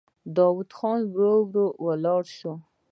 [0.35, 2.53] داوود خان ورو ولاړ شو.